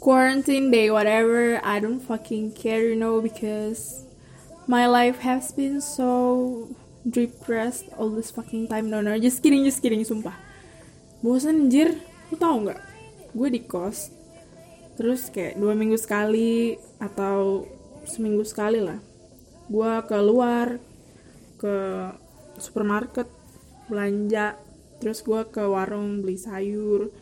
quarantine 0.00 0.72
day, 0.72 0.88
whatever. 0.88 1.60
I 1.60 1.78
don't 1.78 2.00
fucking 2.00 2.56
care, 2.56 2.88
you 2.88 2.96
know, 2.96 3.20
because 3.20 4.08
my 4.64 4.88
life 4.88 5.20
has 5.20 5.52
been 5.52 5.84
so 5.84 6.72
depressed 7.04 7.92
all 8.00 8.08
this 8.08 8.32
fucking 8.32 8.72
time. 8.72 8.88
No, 8.88 9.04
no, 9.04 9.14
just 9.20 9.44
kidding, 9.44 9.62
just 9.68 9.84
kidding, 9.84 10.00
sumpah. 10.02 10.34
Bosan 11.20 11.68
anjir, 11.68 12.00
lu 12.32 12.36
tau 12.40 12.56
nggak? 12.64 12.80
Gue 13.36 13.48
di 13.52 13.60
kos, 13.60 14.08
terus 14.96 15.28
kayak 15.28 15.60
dua 15.60 15.76
minggu 15.76 16.00
sekali 16.00 16.80
atau 16.96 17.68
seminggu 18.08 18.42
sekali 18.48 18.80
lah. 18.80 18.96
Gue 19.68 19.92
keluar 20.08 20.80
ke 21.60 21.76
supermarket 22.56 23.28
belanja, 23.86 24.56
terus 24.96 25.20
gue 25.20 25.44
ke 25.52 25.60
warung 25.60 26.24
beli 26.24 26.40
sayur, 26.40 27.12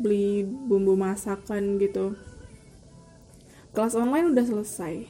beli 0.00 0.44
bumbu 0.44 0.96
masakan 0.96 1.76
gitu. 1.76 2.16
Kelas 3.72 3.96
online 3.96 4.36
udah 4.36 4.44
selesai. 4.44 5.08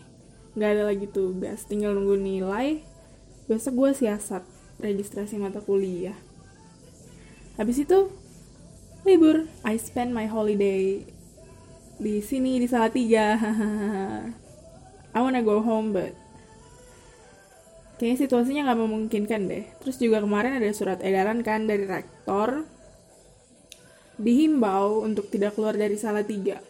Nggak 0.55 0.71
ada 0.71 0.83
lagi 0.87 1.07
tugas. 1.11 1.67
Tinggal 1.67 1.99
nunggu 1.99 2.15
nilai. 2.19 2.83
Besok 3.51 3.75
gue 3.75 3.91
siasat 4.07 4.47
registrasi 4.79 5.39
mata 5.39 5.59
kuliah. 5.59 6.15
Habis 7.59 7.83
itu 7.83 8.11
libur. 9.03 9.51
I 9.67 9.79
spend 9.79 10.15
my 10.15 10.31
holiday 10.31 11.03
di 11.99 12.15
sini 12.23 12.63
di 12.63 12.67
Salatiga. 12.71 13.39
I 15.15 15.19
wanna 15.21 15.45
go 15.45 15.61
home 15.61 15.93
but 15.93 16.17
kayaknya 18.01 18.27
situasinya 18.27 18.63
nggak 18.71 18.81
memungkinkan 18.83 19.43
deh. 19.47 19.65
Terus 19.83 19.99
juga 19.99 20.23
kemarin 20.23 20.59
ada 20.59 20.71
surat 20.75 20.99
edaran 21.03 21.43
kan 21.47 21.67
dari 21.67 21.87
rektor 21.87 22.67
dihimbau 24.23 25.03
untuk 25.03 25.27
tidak 25.29 25.59
keluar 25.59 25.75
dari 25.75 25.99
tiga. 25.99 26.63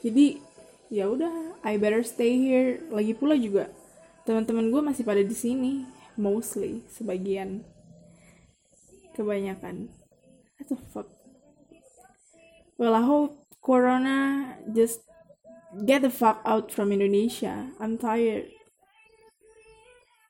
Jadi 0.00 0.38
ya 0.88 1.10
udah, 1.10 1.58
I 1.66 1.76
better 1.76 2.06
stay 2.06 2.38
here. 2.38 2.78
Lagi 2.94 3.12
pula 3.18 3.34
juga 3.34 3.68
teman-teman 4.22 4.70
gue 4.70 4.82
masih 4.82 5.02
pada 5.02 5.18
di 5.18 5.34
sini, 5.34 5.82
mostly 6.14 6.86
sebagian, 6.94 7.66
kebanyakan. 9.18 9.90
What 10.56 10.66
the 10.70 10.78
fuck? 10.94 11.10
Well, 12.78 12.94
I 12.94 13.02
hope 13.02 13.42
Corona 13.58 14.46
just 14.70 15.02
get 15.82 16.06
the 16.06 16.10
fuck 16.10 16.38
out 16.46 16.70
from 16.70 16.94
Indonesia. 16.94 17.74
I'm 17.82 17.98
tired. 17.98 18.46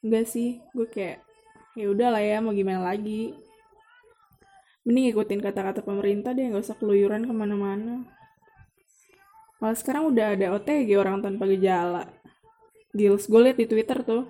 Enggak 0.01 0.27
sih, 0.33 0.64
gue 0.73 0.89
kayak 0.89 1.20
ya 1.73 1.89
udah 1.89 2.12
lah 2.12 2.20
ya 2.20 2.41
mau 2.45 2.53
gimana 2.53 2.84
lagi 2.84 3.33
mending 4.83 5.15
ikutin 5.15 5.39
kata-kata 5.39 5.81
pemerintah 5.87 6.35
deh 6.35 6.51
nggak 6.51 6.63
usah 6.63 6.77
keluyuran 6.79 7.27
ke 7.27 7.33
mana-mana. 7.35 8.03
Malah 9.63 9.79
sekarang 9.79 10.11
udah 10.11 10.35
ada 10.35 10.59
OTG 10.59 10.99
orang 10.99 11.23
tanpa 11.23 11.47
gejala. 11.47 12.11
Gils 12.91 13.31
gue 13.31 13.41
liat 13.41 13.59
di 13.63 13.67
Twitter 13.71 14.03
tuh. 14.03 14.27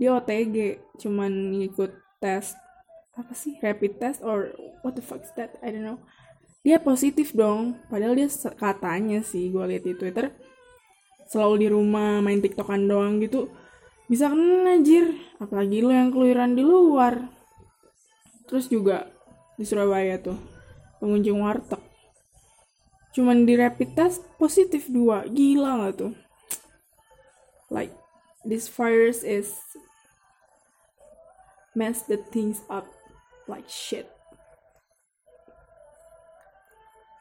Dia 0.00 0.16
OTG 0.16 0.80
cuman 0.96 1.60
ngikut 1.60 1.92
tes 2.16 2.56
apa 3.18 3.34
sih 3.34 3.58
rapid 3.60 3.98
test 3.98 4.24
or 4.24 4.56
what 4.80 4.96
the 4.96 5.04
fuck 5.04 5.20
is 5.20 5.32
that? 5.36 5.60
I 5.60 5.68
don't 5.68 5.84
know. 5.84 6.00
Dia 6.64 6.80
positif 6.80 7.36
dong 7.36 7.76
padahal 7.92 8.16
dia 8.16 8.28
katanya 8.56 9.20
sih 9.20 9.52
gue 9.52 9.64
liat 9.68 9.84
di 9.84 9.92
Twitter 9.92 10.32
selalu 11.28 11.54
di 11.60 11.68
rumah 11.68 12.24
main 12.24 12.40
tiktokan 12.40 12.88
doang 12.88 13.20
gitu. 13.20 13.52
Bisa 14.08 14.32
kena 14.32 14.80
apalagi 15.36 15.84
lo 15.84 15.92
yang 15.92 16.08
keluyuran 16.08 16.56
di 16.56 16.64
luar. 16.64 17.28
Terus 18.48 18.64
juga 18.72 19.17
di 19.58 19.66
Surabaya 19.66 20.16
tuh. 20.22 20.38
Pengunjung 21.02 21.42
warteg. 21.42 21.82
Cuman 23.12 23.42
di 23.42 23.58
rapid 23.58 23.98
test 23.98 24.22
positif 24.38 24.86
dua. 24.86 25.26
Gila 25.26 25.82
nggak 25.82 25.94
tuh? 25.98 26.14
Like 27.66 27.90
this 28.46 28.70
virus 28.70 29.26
is 29.26 29.50
mess 31.74 32.06
the 32.06 32.22
things 32.30 32.62
up 32.70 32.86
like 33.50 33.66
shit. 33.66 34.06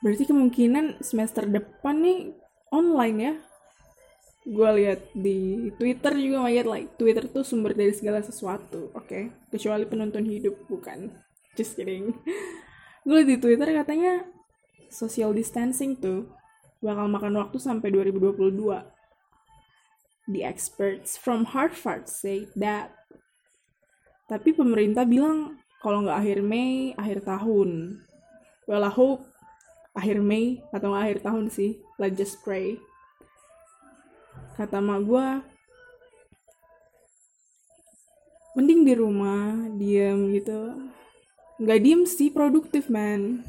Berarti 0.05 0.29
kemungkinan 0.29 1.01
semester 1.01 1.49
depan 1.49 2.05
nih 2.05 2.19
online 2.69 3.17
ya? 3.17 3.33
Gue 4.47 4.69
lihat 4.79 5.11
di 5.11 5.67
Twitter 5.75 6.15
juga 6.15 6.47
lihat 6.47 6.69
like 6.69 6.95
Twitter 6.95 7.25
tuh 7.27 7.43
sumber 7.43 7.73
dari 7.75 7.91
segala 7.91 8.23
sesuatu 8.23 8.93
oke? 8.95 9.09
Okay? 9.09 9.23
kecuali 9.51 9.83
penonton 9.83 10.23
hidup 10.23 10.55
bukan 10.71 11.11
just 11.57 11.73
kidding. 11.73 12.13
Gue 13.07 13.25
di 13.25 13.41
twitter 13.41 13.73
katanya 13.73 14.23
social 14.93 15.33
distancing 15.33 15.97
tuh 15.97 16.29
bakal 16.79 17.09
makan 17.09 17.41
waktu 17.41 17.57
sampai 17.57 17.89
2022 17.89 18.53
the 20.27 20.43
experts 20.43 21.15
from 21.15 21.47
Harvard 21.55 22.11
say 22.11 22.51
that. 22.59 22.93
Tapi 24.27 24.51
pemerintah 24.51 25.07
bilang 25.07 25.63
kalau 25.79 26.03
nggak 26.03 26.19
akhir 26.19 26.39
Mei 26.43 26.91
akhir 26.99 27.23
tahun. 27.23 28.03
Well 28.67 28.83
I 28.83 28.91
hope 28.91 29.23
akhir 29.95 30.19
Mei 30.19 30.59
atau 30.75 30.91
nggak 30.91 31.03
akhir 31.07 31.19
tahun 31.23 31.45
sih. 31.47 31.79
Let's 31.95 32.19
just 32.19 32.43
pray. 32.43 32.75
Kata 34.59 34.83
mak 34.83 35.07
gue 35.07 35.27
mending 38.57 38.83
di 38.83 38.93
rumah 38.97 39.69
diem 39.77 40.33
gitu 40.33 40.89
nggak 41.57 41.79
diem 41.81 42.01
sih 42.05 42.29
produktif 42.29 42.85
man 42.85 43.41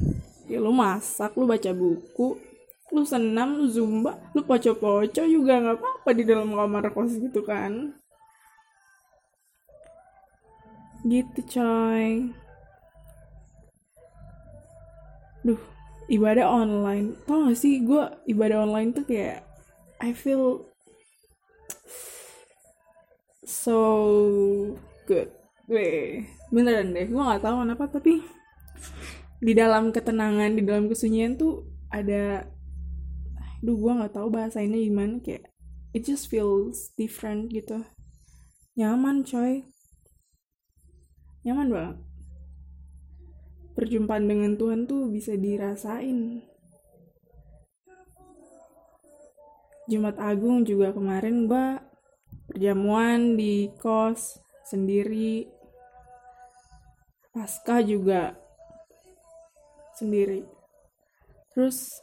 ya 0.49 0.57
lu 0.57 0.73
masak 0.73 1.37
lu 1.37 1.45
baca 1.45 1.69
buku 1.69 2.41
lu 2.89 3.05
senam 3.05 3.61
lu 3.61 3.69
zumba 3.69 4.17
lu 4.33 4.41
poco-poco 4.41 5.21
juga 5.29 5.61
nggak 5.61 5.77
apa-apa 5.77 6.09
di 6.17 6.23
dalam 6.25 6.49
kamar 6.57 6.89
kos 6.89 7.13
gitu 7.21 7.45
kan. 7.45 7.93
Gitu 11.05 11.39
coy. 11.53 12.33
Duh 15.45 15.61
ibadah 16.09 16.49
online. 16.49 17.13
Tau 17.29 17.45
gak 17.45 17.55
sih 17.61 17.79
gue 17.85 18.03
ibadah 18.25 18.65
online 18.65 18.89
tuh 18.91 19.05
kayak 19.05 19.45
I 20.01 20.11
feel 20.17 20.65
so 23.45 23.77
good 25.05 25.38
Weh, 25.69 26.25
beneran 26.49 26.97
deh, 26.97 27.05
gue 27.05 27.21
gak 27.21 27.45
tahu 27.45 27.61
kenapa 27.61 27.85
tapi 27.85 28.25
di 29.37 29.53
dalam 29.53 29.93
ketenangan, 29.93 30.57
di 30.57 30.65
dalam 30.65 30.89
kesunyian 30.89 31.37
tuh 31.37 31.61
ada, 31.93 32.49
duh 33.61 33.77
gue 33.77 34.01
gak 34.01 34.17
tahu 34.17 34.33
bahasanya 34.33 34.81
gimana 34.81 35.21
kayak 35.21 35.45
it 35.93 36.01
just 36.01 36.25
feels 36.25 36.89
different 36.97 37.53
gitu, 37.53 37.85
nyaman 38.73 39.21
coy, 39.21 39.61
nyaman 41.45 41.69
banget. 41.69 41.97
Perjumpaan 43.77 44.25
dengan 44.25 44.57
Tuhan 44.57 44.89
tuh 44.89 45.05
bisa 45.13 45.37
dirasain. 45.37 46.41
Jumat 49.85 50.17
Agung 50.17 50.65
juga 50.65 50.97
kemarin 50.97 51.45
gue 51.45 51.65
perjamuan 52.49 53.37
di 53.37 53.69
kos 53.77 54.41
sendiri 54.65 55.58
pasca 57.29 57.79
juga 57.85 58.33
sendiri. 59.95 60.45
Terus 61.53 62.01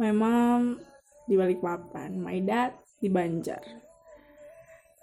my 0.00 0.10
mom 0.10 0.80
di 1.26 1.34
Balikpapan 1.34 2.16
my 2.18 2.38
dad 2.42 2.74
di 2.98 3.08
Banjar. 3.10 3.62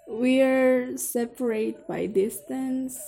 We're 0.04 1.00
separate 1.00 1.88
by 1.88 2.08
distance 2.10 3.00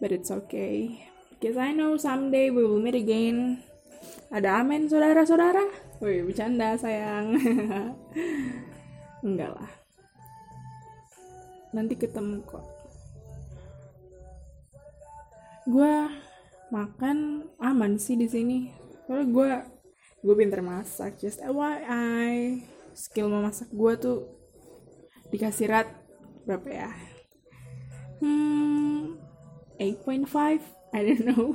but 0.00 0.12
it's 0.12 0.28
okay. 0.28 1.08
Because 1.36 1.56
I 1.56 1.72
know 1.72 1.96
someday 1.96 2.52
we 2.52 2.60
will 2.64 2.80
meet 2.80 2.96
again. 2.96 3.64
Ada 4.28 4.60
amin 4.60 4.88
saudara-saudara? 4.88 5.64
Wih 6.04 6.24
bercanda 6.28 6.76
sayang. 6.76 7.36
Enggak 9.26 9.52
lah. 9.56 9.72
Nanti 11.72 11.96
ketemu 11.96 12.44
kok 12.44 12.79
gue 15.70 15.94
makan 16.74 17.46
aman 17.62 17.94
sih 17.96 18.18
di 18.18 18.26
sini. 18.26 18.58
Soalnya 19.06 19.26
gue 19.30 19.50
gue 20.26 20.34
pinter 20.34 20.60
masak. 20.60 21.22
Just 21.22 21.38
FYI 21.40 22.66
skill 22.94 23.30
memasak 23.30 23.70
gue 23.70 23.92
tuh 23.96 24.18
dikasih 25.30 25.70
rat 25.70 25.88
berapa 26.42 26.68
ya? 26.68 26.90
Hmm 28.18 29.16
8.5 29.78 30.26
I 30.90 31.00
don't 31.06 31.22
know. 31.24 31.54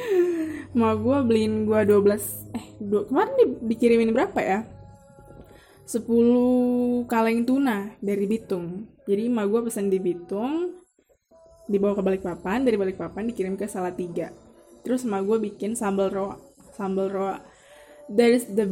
Mau 0.78 0.94
gue 0.98 1.18
beliin 1.22 1.64
gue 1.64 1.80
12 1.86 2.58
eh 2.58 2.66
dua, 2.82 3.06
kemarin 3.06 3.32
di, 3.38 3.44
dikirimin 3.70 4.10
berapa 4.10 4.40
ya? 4.42 4.60
10 5.86 6.02
kaleng 7.06 7.46
tuna 7.46 7.94
dari 8.02 8.26
Bitung. 8.26 8.90
Jadi 9.06 9.30
emak 9.30 9.46
gue 9.46 9.60
pesan 9.70 9.86
di 9.86 10.02
Bitung 10.02 10.85
dibawa 11.66 11.98
ke 11.98 12.02
Balikpapan 12.02 12.62
dari 12.62 12.78
Balikpapan 12.78 13.30
dikirim 13.30 13.54
ke 13.58 13.66
Salatiga. 13.66 14.30
Terus 14.86 15.02
sama 15.02 15.22
gue 15.22 15.38
bikin 15.42 15.74
sambal 15.74 16.10
roa 16.10 16.36
sambal 16.76 17.08
roa. 17.08 17.36
That 18.12 18.30
is 18.30 18.46
the 18.52 18.68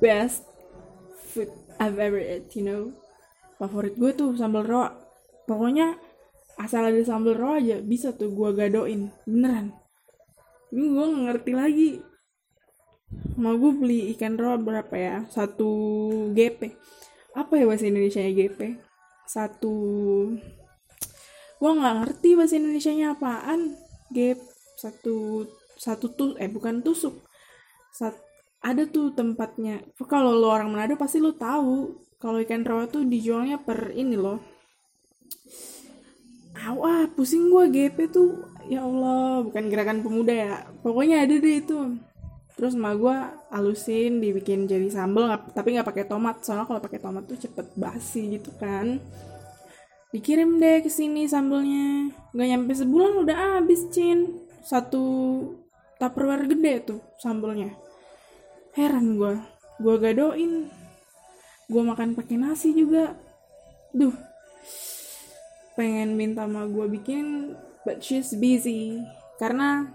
best 0.00 0.46
food 1.28 1.52
I've 1.76 1.98
ever 1.98 2.22
eat 2.22 2.54
you 2.54 2.64
know. 2.64 2.82
Favorit 3.58 3.98
gue 3.98 4.14
tuh 4.14 4.38
sambal 4.38 4.64
roa. 4.64 4.94
Pokoknya 5.44 5.98
asal 6.56 6.88
ada 6.88 7.02
sambal 7.02 7.34
roa 7.34 7.58
aja 7.58 7.82
bisa 7.82 8.14
tuh 8.14 8.30
gue 8.32 8.50
gadoin 8.54 9.10
beneran. 9.26 9.74
Ini 10.70 10.84
gue 10.88 11.06
ngerti 11.26 11.52
lagi. 11.52 11.90
Mau 13.40 13.56
gue 13.56 13.72
beli 13.74 14.12
ikan 14.16 14.38
roa 14.38 14.56
berapa 14.56 14.94
ya? 14.94 15.26
Satu 15.28 15.68
GP 16.32 16.72
apa 17.38 17.54
ya 17.54 17.70
bahasa 17.70 17.86
Indonesia 17.86 18.18
nya 18.18 18.34
GP 18.34 18.60
satu 19.28 19.76
gue 21.58 21.70
nggak 21.74 21.96
ngerti 22.02 22.28
bahasa 22.38 22.54
Indonesia 22.56 22.92
nya 22.94 23.06
apaan. 23.14 23.74
GP 24.08 24.40
satu 24.78 25.44
satu 25.76 26.06
tuh 26.14 26.30
eh 26.38 26.48
bukan 26.48 26.80
tusuk. 26.80 27.26
Sat, 27.92 28.14
ada 28.62 28.86
tuh 28.86 29.12
tempatnya. 29.12 29.82
Kalau 30.06 30.34
lo 30.38 30.48
orang 30.54 30.70
Manado 30.70 30.94
pasti 30.94 31.18
lo 31.18 31.34
tahu. 31.34 31.98
Kalau 32.18 32.38
ikan 32.42 32.66
roa 32.66 32.90
tuh 32.90 33.06
dijualnya 33.06 33.62
per 33.62 33.94
ini 33.94 34.18
loh. 34.18 34.42
Aw, 36.58 37.06
pusing 37.14 37.50
gue 37.50 37.70
GP 37.70 38.10
tuh. 38.10 38.42
Ya 38.66 38.82
Allah 38.82 39.46
bukan 39.46 39.70
gerakan 39.70 40.02
pemuda 40.02 40.34
ya. 40.34 40.54
Pokoknya 40.82 41.22
ada 41.22 41.34
deh 41.38 41.62
itu. 41.62 41.78
Terus 42.58 42.74
emak 42.74 42.98
gue 42.98 43.16
alusin 43.54 44.18
dibikin 44.18 44.66
jadi 44.66 44.90
sambal 44.90 45.30
gak, 45.30 45.54
tapi 45.54 45.78
nggak 45.78 45.86
pakai 45.86 46.04
tomat. 46.10 46.42
Soalnya 46.42 46.66
kalau 46.66 46.82
pakai 46.82 46.98
tomat 46.98 47.22
tuh 47.30 47.38
cepet 47.38 47.66
basi 47.78 48.34
gitu 48.34 48.50
kan 48.58 48.98
dikirim 50.08 50.56
deh 50.56 50.80
ke 50.80 50.90
sini 50.90 51.28
sambelnya. 51.28 52.12
Nggak 52.32 52.48
nyampe 52.48 52.72
sebulan 52.76 53.12
udah 53.24 53.36
habis 53.60 53.88
cin. 53.92 54.40
Satu 54.64 55.04
tupperware 56.00 56.48
gede 56.48 56.74
tuh 56.94 57.00
sambelnya. 57.20 57.72
Heran 58.76 59.16
gue 59.16 59.40
gue 59.78 59.94
gadoin. 60.00 60.68
Gue 61.68 61.82
makan 61.84 62.16
pakai 62.16 62.36
nasi 62.40 62.72
juga. 62.72 63.12
Duh. 63.92 64.14
Pengen 65.76 66.18
minta 66.18 66.48
sama 66.48 66.66
gue 66.66 66.86
bikin 66.88 67.54
but 67.84 68.00
she's 68.00 68.32
busy. 68.36 69.04
Karena 69.36 69.86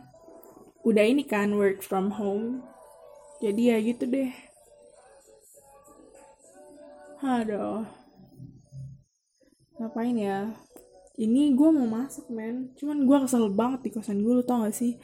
udah 0.85 1.03
ini 1.03 1.25
kan 1.25 1.57
work 1.57 1.81
from 1.81 2.13
home. 2.15 2.61
Jadi 3.41 3.61
ya 3.73 3.77
gitu 3.81 4.07
deh. 4.07 4.31
Aduh 7.23 8.02
ngapain 9.77 10.15
ya? 10.17 10.51
Ini 11.13 11.53
gue 11.53 11.69
mau 11.69 11.85
masak 11.85 12.29
men. 12.33 12.73
Cuman 12.77 13.05
gue 13.05 13.17
kesel 13.25 13.49
banget 13.53 13.85
di 13.85 13.89
kosan 13.93 14.25
gue 14.25 14.33
lu 14.33 14.43
tau 14.45 14.65
gak 14.65 14.73
sih? 14.73 14.97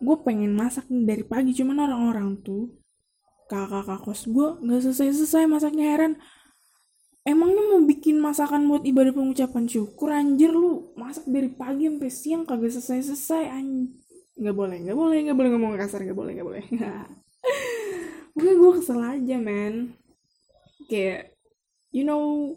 Gue 0.00 0.16
pengen 0.22 0.54
masak 0.54 0.86
dari 0.88 1.26
pagi 1.26 1.52
cuman 1.52 1.90
orang-orang 1.90 2.40
tuh 2.40 2.72
kakak-kakak 3.50 4.00
kos 4.06 4.30
gue 4.30 4.48
nggak 4.62 4.80
selesai-selesai 4.86 5.44
masaknya 5.50 5.86
heran. 5.92 6.12
Emangnya 7.26 7.60
mau 7.68 7.82
bikin 7.84 8.16
masakan 8.16 8.64
buat 8.70 8.86
ibadah 8.86 9.12
pengucapan 9.12 9.68
syukur 9.68 10.08
anjir 10.14 10.54
lu 10.54 10.94
masak 10.96 11.28
dari 11.28 11.52
pagi 11.52 11.90
sampai 11.90 12.10
siang 12.10 12.42
kagak 12.48 12.72
selesai 12.72 13.12
selesai 13.12 13.44
anjir 13.50 14.00
nggak 14.40 14.56
boleh 14.56 14.76
nggak 14.80 14.96
boleh 14.96 15.18
nggak 15.28 15.36
boleh 15.36 15.50
ngomong 15.52 15.76
kasar 15.76 16.00
nggak 16.00 16.16
boleh 16.16 16.32
nggak 16.32 16.48
boleh. 16.48 16.64
Mungkin 18.34 18.54
gue 18.56 18.72
kesel 18.80 19.00
aja 19.04 19.36
men. 19.36 19.74
Kayak 20.88 21.36
you 21.92 22.08
know 22.08 22.56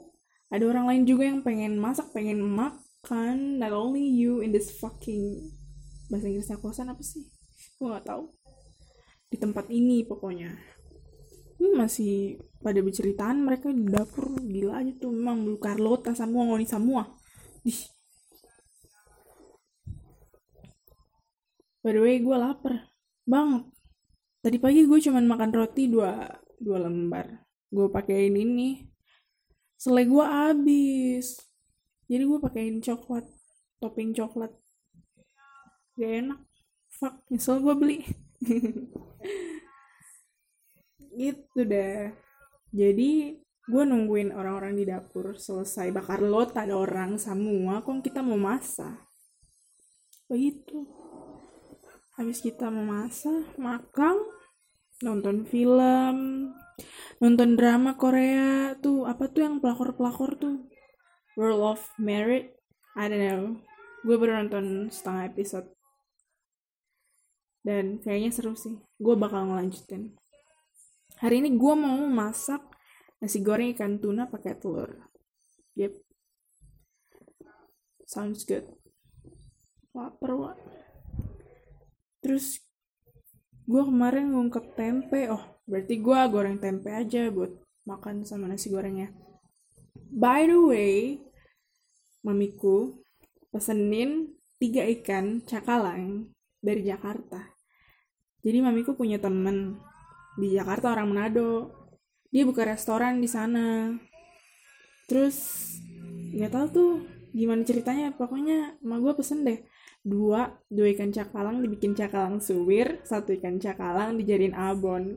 ada 0.54 0.70
orang 0.70 0.86
lain 0.86 1.04
juga 1.10 1.26
yang 1.26 1.42
pengen 1.42 1.82
masak 1.82 2.14
pengen 2.14 2.38
makan. 2.46 3.58
Not 3.58 3.74
only 3.74 4.06
you 4.06 4.46
in 4.46 4.54
this 4.54 4.70
fucking 4.78 5.50
bahasa 6.14 6.30
Inggrisnya 6.30 6.62
kosan 6.62 6.94
apa 6.94 7.02
sih? 7.02 7.26
Gue 7.82 7.90
nggak 7.90 8.06
tahu. 8.06 8.30
Di 9.34 9.42
tempat 9.42 9.66
ini 9.74 10.06
pokoknya. 10.06 10.54
Ini 11.58 11.74
masih 11.74 12.38
pada 12.62 12.78
berceritaan 12.86 13.42
mereka 13.42 13.74
di 13.74 13.82
dapur. 13.90 14.38
Gila 14.46 14.78
aja 14.78 14.94
tuh. 15.02 15.10
Memang 15.10 15.42
lu 15.42 15.58
Carlota 15.58 16.14
semua 16.14 16.46
ngoni 16.46 16.70
semua. 16.70 17.10
Dih. 17.66 17.90
by 21.84 21.92
the 21.92 22.00
way 22.00 22.22
gue 22.22 22.38
lapar 22.38 22.94
banget. 23.26 23.68
Tadi 24.40 24.58
pagi 24.62 24.88
gue 24.88 25.00
cuman 25.02 25.26
makan 25.28 25.50
roti 25.50 25.90
dua 25.90 26.30
dua 26.62 26.78
lembar. 26.86 27.42
Gue 27.74 27.90
pakein 27.90 28.38
ini 28.38 28.93
selai 29.84 30.08
gue 30.08 30.24
habis 30.24 31.44
jadi 32.08 32.24
gue 32.24 32.40
pakein 32.40 32.80
coklat 32.80 33.28
topping 33.84 34.16
coklat. 34.16 34.56
Gak 36.00 36.12
enak. 36.24 36.40
Fuck 36.88 37.28
nyesel 37.28 37.60
gue 37.60 37.76
beli. 37.76 38.00
Gitu 41.20 41.60
deh. 41.68 42.16
Jadi 42.72 43.36
gue 43.44 43.84
nungguin 43.84 44.32
orang-orang 44.32 44.80
di 44.80 44.88
dapur 44.88 45.36
selesai 45.36 45.92
bakar 45.92 46.24
lot 46.24 46.56
ada 46.56 46.80
orang 46.80 47.20
semua 47.20 47.84
kok 47.84 48.00
kita 48.00 48.24
mau 48.24 48.40
masak? 48.40 49.04
Begitu. 50.32 50.88
Habis 52.16 52.40
kita 52.40 52.72
mau 52.72 52.88
masak 52.88 53.52
makan 53.60 54.16
nonton 55.04 55.44
film 55.44 56.50
nonton 57.22 57.56
drama 57.56 57.96
Korea 57.96 58.76
tuh 58.80 59.06
apa 59.06 59.30
tuh 59.30 59.46
yang 59.46 59.56
pelakor-pelakor 59.64 60.38
tuh? 60.40 60.68
World 61.34 61.62
of 61.78 61.82
Merit? 61.98 62.54
I 62.94 63.10
don't 63.10 63.22
know. 63.22 63.44
Gue 64.06 64.16
baru 64.20 64.44
nonton 64.44 64.92
setengah 64.94 65.32
episode. 65.32 65.68
Dan 67.64 68.04
kayaknya 68.04 68.30
seru 68.36 68.54
sih. 68.54 68.78
Gue 69.00 69.16
bakal 69.16 69.50
ngelanjutin. 69.50 70.14
Hari 71.24 71.40
ini 71.40 71.56
gue 71.56 71.74
mau 71.78 72.04
masak 72.10 72.62
nasi 73.24 73.40
goreng 73.40 73.72
ikan 73.72 73.98
tuna 74.04 74.28
pakai 74.28 74.60
telur. 74.60 75.08
Yep. 75.80 75.96
Sounds 78.04 78.44
good. 78.44 78.68
Lapar 79.94 80.34
wa 80.34 80.52
terus 82.24 82.64
gue 83.68 83.84
kemarin 83.84 84.32
ngungkep 84.32 84.76
tempe. 84.76 85.28
Oh 85.32 85.53
berarti 85.64 85.96
gue 86.00 86.20
goreng 86.30 86.60
tempe 86.60 86.92
aja 86.92 87.32
buat 87.32 87.52
makan 87.88 88.24
sama 88.28 88.48
nasi 88.48 88.72
gorengnya. 88.72 89.12
By 90.14 90.48
the 90.48 90.60
way 90.60 91.20
mamiku 92.24 93.04
pesenin 93.52 94.32
tiga 94.58 94.88
ikan 94.88 95.44
cakalang 95.44 96.32
dari 96.64 96.88
Jakarta. 96.88 97.52
Jadi 98.44 98.58
mamiku 98.60 98.96
punya 98.96 99.20
temen 99.20 99.80
di 100.40 100.56
Jakarta 100.56 100.96
orang 100.96 101.12
Manado. 101.12 101.72
Dia 102.34 102.48
buka 102.48 102.66
restoran 102.66 103.22
di 103.22 103.30
sana. 103.30 103.94
Terus 105.06 105.70
nggak 106.34 106.52
tahu 106.52 106.66
tuh 106.72 106.92
gimana 107.36 107.62
ceritanya. 107.68 108.16
Pokoknya 108.16 108.80
emak 108.80 109.00
gue 109.00 109.14
pesen 109.20 109.44
deh 109.44 109.60
dua 110.04 110.52
dua 110.68 110.92
ikan 110.92 111.16
cakalang 111.16 111.64
dibikin 111.64 111.96
cakalang 111.96 112.44
suwir 112.44 113.00
satu 113.08 113.32
ikan 113.40 113.56
cakalang 113.56 114.20
dijadiin 114.20 114.52
abon 114.52 115.16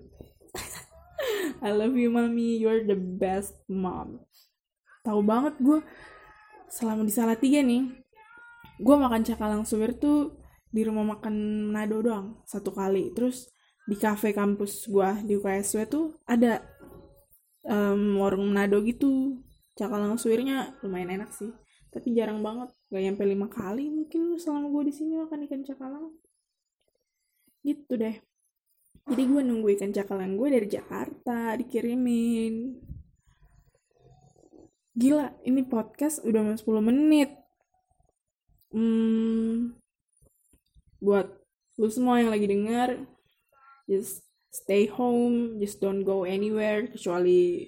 I 1.65 1.73
love 1.73 1.97
you 1.97 2.13
mami 2.13 2.61
you're 2.61 2.85
the 2.85 2.99
best 2.99 3.57
mom. 3.71 4.21
Tahu 5.01 5.21
banget 5.25 5.57
gue 5.63 5.81
selama 6.69 7.07
di 7.07 7.15
tiga 7.15 7.61
nih 7.63 7.83
gue 8.77 8.97
makan 8.99 9.23
cakalang 9.25 9.65
suwir 9.65 9.97
tuh 9.97 10.37
di 10.69 10.85
rumah 10.85 11.17
makan 11.17 11.69
Manado 11.73 12.05
doang 12.05 12.45
satu 12.45 12.75
kali. 12.75 13.15
Terus 13.17 13.49
di 13.87 13.97
kafe 13.97 14.35
kampus 14.35 14.91
gua 14.91 15.15
di 15.23 15.39
UKSW 15.39 15.87
tuh 15.87 16.19
ada 16.29 16.61
um, 17.65 18.21
warung 18.21 18.53
Manado 18.53 18.83
gitu. 18.85 19.41
Cakalang 19.77 20.21
suwirnya 20.21 20.77
lumayan 20.85 21.21
enak 21.21 21.33
sih 21.33 21.53
tapi 21.89 22.13
jarang 22.13 22.45
banget. 22.45 22.69
Gak 22.93 23.01
nyampe 23.01 23.25
lima 23.25 23.49
kali 23.49 23.89
mungkin 23.89 24.37
selama 24.37 24.69
gue 24.69 24.93
di 24.93 24.93
sini 24.93 25.17
makan 25.17 25.49
ikan 25.49 25.65
cakalang. 25.65 26.13
Gitu 27.65 27.97
deh 27.97 28.21
jadi 29.07 29.23
gue 29.23 29.43
nunggu 29.47 29.71
ikan 29.79 29.95
cakalang 29.95 30.35
gue 30.35 30.51
dari 30.51 30.67
Jakarta 30.67 31.55
dikirimin. 31.55 32.75
Gila 34.99 35.31
ini 35.47 35.63
podcast 35.63 36.27
udah 36.27 36.43
mau 36.43 36.59
10 36.59 36.83
menit. 36.83 37.31
Hmm, 38.75 39.79
buat 40.99 41.31
lu 41.79 41.87
semua 41.87 42.19
yang 42.19 42.35
lagi 42.35 42.51
denger 42.51 43.07
just 43.87 44.27
stay 44.51 44.91
home 44.91 45.63
just 45.63 45.79
don't 45.79 46.03
go 46.03 46.27
anywhere 46.27 46.91
kecuali 46.91 47.63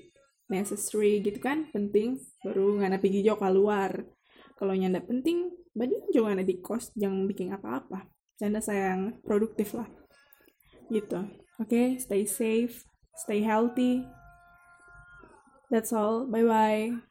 necessary 0.51 1.23
gitu 1.23 1.39
kan 1.39 1.71
penting 1.71 2.19
baru 2.43 2.83
nggak 2.83 2.99
pergi 2.99 3.23
jauh 3.23 3.39
keluar. 3.39 3.95
Kalau 4.59 4.75
nyanda 4.75 4.99
penting 5.07 5.55
badi 5.71 5.95
jangan 6.11 6.43
ada 6.43 6.43
di 6.43 6.59
kos 6.59 6.91
jangan 6.99 7.31
bikin 7.31 7.55
apa-apa. 7.55 8.11
Canda 8.35 8.59
sayang 8.59 9.23
produktif 9.23 9.79
lah 9.79 9.87
gitu. 10.91 11.25
Oke 11.59 11.69
okay? 11.69 11.87
stay 11.99 12.25
safe 12.25 12.89
stay 13.19 13.43
healthy. 13.43 14.07
That's 15.69 15.93
all. 15.93 16.25
Bye 16.25 16.45
bye 16.47 17.08